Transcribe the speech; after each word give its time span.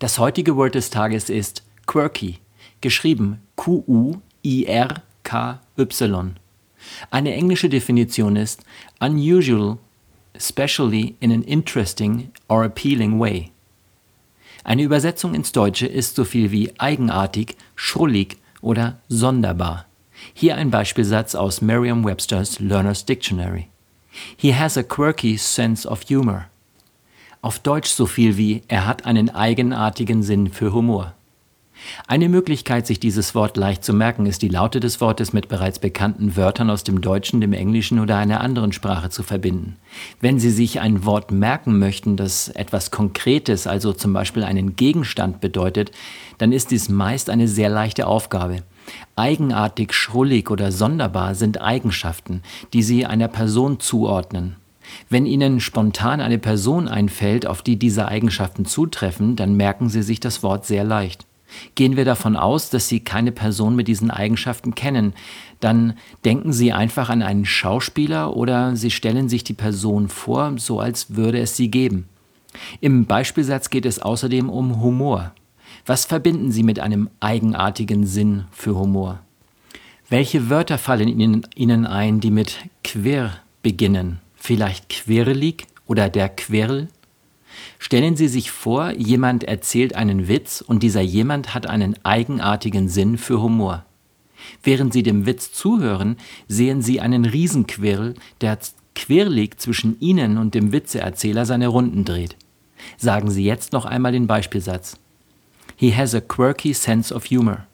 Das 0.00 0.18
heutige 0.18 0.56
Word 0.56 0.74
des 0.74 0.90
Tages 0.90 1.30
ist 1.30 1.62
quirky, 1.86 2.38
geschrieben 2.80 3.38
Q-U-I-R-K-Y. 3.54 5.09
Eine 7.10 7.34
englische 7.34 7.68
Definition 7.68 8.36
ist 8.36 8.62
unusual, 9.00 9.78
especially 10.34 11.16
in 11.20 11.32
an 11.32 11.42
interesting 11.42 12.30
or 12.48 12.64
appealing 12.64 13.18
way. 13.18 13.52
Eine 14.64 14.82
Übersetzung 14.82 15.34
ins 15.34 15.52
Deutsche 15.52 15.86
ist 15.86 16.16
so 16.16 16.24
viel 16.24 16.50
wie 16.50 16.72
eigenartig, 16.78 17.56
schrullig 17.76 18.36
oder 18.60 18.98
sonderbar. 19.08 19.86
Hier 20.34 20.56
ein 20.56 20.70
Beispielsatz 20.70 21.34
aus 21.34 21.62
Merriam-Webster's 21.62 22.58
Learner's 22.60 23.04
Dictionary. 23.04 23.68
He 24.36 24.54
has 24.54 24.76
a 24.76 24.82
quirky 24.82 25.36
sense 25.38 25.88
of 25.88 26.02
humor. 26.08 26.46
Auf 27.42 27.58
Deutsch 27.58 27.88
so 27.88 28.04
viel 28.04 28.36
wie 28.36 28.62
er 28.68 28.86
hat 28.86 29.06
einen 29.06 29.30
eigenartigen 29.30 30.22
Sinn 30.22 30.50
für 30.50 30.74
Humor. 30.74 31.14
Eine 32.06 32.28
Möglichkeit, 32.28 32.86
sich 32.86 33.00
dieses 33.00 33.34
Wort 33.34 33.56
leicht 33.56 33.84
zu 33.84 33.92
merken, 33.92 34.26
ist 34.26 34.42
die 34.42 34.48
Laute 34.48 34.80
des 34.80 35.00
Wortes 35.00 35.32
mit 35.32 35.48
bereits 35.48 35.78
bekannten 35.78 36.36
Wörtern 36.36 36.70
aus 36.70 36.84
dem 36.84 37.00
Deutschen, 37.00 37.40
dem 37.40 37.52
Englischen 37.52 37.98
oder 37.98 38.16
einer 38.16 38.40
anderen 38.40 38.72
Sprache 38.72 39.10
zu 39.10 39.22
verbinden. 39.22 39.76
Wenn 40.20 40.38
Sie 40.38 40.50
sich 40.50 40.80
ein 40.80 41.04
Wort 41.04 41.30
merken 41.30 41.78
möchten, 41.78 42.16
das 42.16 42.48
etwas 42.48 42.90
Konkretes, 42.90 43.66
also 43.66 43.92
zum 43.92 44.12
Beispiel 44.12 44.44
einen 44.44 44.76
Gegenstand 44.76 45.40
bedeutet, 45.40 45.92
dann 46.38 46.52
ist 46.52 46.70
dies 46.70 46.88
meist 46.88 47.30
eine 47.30 47.48
sehr 47.48 47.68
leichte 47.68 48.06
Aufgabe. 48.06 48.62
Eigenartig, 49.16 49.92
schrullig 49.92 50.50
oder 50.50 50.72
sonderbar 50.72 51.34
sind 51.34 51.60
Eigenschaften, 51.60 52.42
die 52.72 52.82
Sie 52.82 53.06
einer 53.06 53.28
Person 53.28 53.78
zuordnen. 53.78 54.56
Wenn 55.08 55.26
Ihnen 55.26 55.60
spontan 55.60 56.20
eine 56.20 56.38
Person 56.38 56.88
einfällt, 56.88 57.46
auf 57.46 57.62
die 57.62 57.78
diese 57.78 58.08
Eigenschaften 58.08 58.64
zutreffen, 58.64 59.36
dann 59.36 59.54
merken 59.54 59.88
Sie 59.88 60.02
sich 60.02 60.18
das 60.20 60.42
Wort 60.42 60.66
sehr 60.66 60.84
leicht. 60.84 61.26
Gehen 61.74 61.96
wir 61.96 62.04
davon 62.04 62.36
aus, 62.36 62.70
dass 62.70 62.88
Sie 62.88 63.00
keine 63.00 63.32
Person 63.32 63.76
mit 63.76 63.88
diesen 63.88 64.10
Eigenschaften 64.10 64.74
kennen, 64.74 65.14
dann 65.60 65.94
denken 66.24 66.52
Sie 66.52 66.72
einfach 66.72 67.08
an 67.08 67.22
einen 67.22 67.44
Schauspieler 67.44 68.36
oder 68.36 68.76
Sie 68.76 68.90
stellen 68.90 69.28
sich 69.28 69.44
die 69.44 69.54
Person 69.54 70.08
vor, 70.08 70.54
so 70.56 70.80
als 70.80 71.16
würde 71.16 71.38
es 71.40 71.56
sie 71.56 71.70
geben. 71.70 72.08
Im 72.80 73.06
Beispielsatz 73.06 73.70
geht 73.70 73.86
es 73.86 74.00
außerdem 74.00 74.48
um 74.48 74.80
Humor. 74.82 75.32
Was 75.86 76.04
verbinden 76.04 76.50
Sie 76.50 76.62
mit 76.62 76.80
einem 76.80 77.08
eigenartigen 77.20 78.06
Sinn 78.06 78.44
für 78.50 78.76
Humor? 78.76 79.20
Welche 80.08 80.50
Wörter 80.50 80.78
fallen 80.78 81.08
Ihnen, 81.56 81.86
ein, 81.86 82.20
die 82.20 82.32
mit 82.32 82.58
quer 82.82 83.38
beginnen? 83.62 84.20
Vielleicht 84.34 84.88
quirlig 84.88 85.66
oder 85.86 86.08
der 86.08 86.28
Quirl? 86.28 86.88
Stellen 87.78 88.16
Sie 88.16 88.28
sich 88.28 88.50
vor, 88.50 88.92
jemand 88.92 89.44
erzählt 89.44 89.94
einen 89.94 90.28
Witz 90.28 90.60
und 90.60 90.82
dieser 90.82 91.00
jemand 91.00 91.54
hat 91.54 91.66
einen 91.66 91.96
eigenartigen 92.04 92.88
Sinn 92.88 93.18
für 93.18 93.40
Humor. 93.40 93.84
Während 94.62 94.92
Sie 94.92 95.02
dem 95.02 95.26
Witz 95.26 95.52
zuhören, 95.52 96.16
sehen 96.48 96.82
Sie 96.82 97.00
einen 97.00 97.24
Riesenquirl, 97.24 98.14
der 98.40 98.58
quirlig 98.94 99.58
zwischen 99.58 99.98
Ihnen 100.00 100.38
und 100.38 100.54
dem 100.54 100.72
Witzeerzähler 100.72 101.46
seine 101.46 101.68
Runden 101.68 102.04
dreht. 102.04 102.36
Sagen 102.96 103.30
Sie 103.30 103.44
jetzt 103.44 103.72
noch 103.72 103.84
einmal 103.84 104.12
den 104.12 104.26
Beispielsatz. 104.26 104.98
He 105.76 105.94
has 105.94 106.14
a 106.14 106.20
quirky 106.20 106.74
sense 106.74 107.14
of 107.14 107.24
humor. 107.30 107.66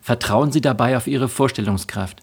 Vertrauen 0.00 0.52
Sie 0.52 0.60
dabei 0.60 0.96
auf 0.96 1.06
Ihre 1.06 1.28
Vorstellungskraft. 1.28 2.22